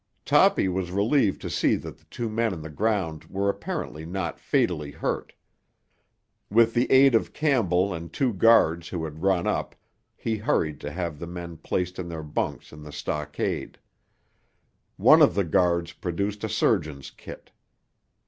[0.25, 4.39] Toppy was relieved to see that the two men on the ground were apparently not
[4.39, 5.31] fatally hurt.
[6.49, 9.75] With the aid of Campbell and two guards who had run up
[10.15, 13.77] he hurried to have the men placed in their bunks in the stockade.
[14.97, 17.51] One of the guards produced a surgeon's kit.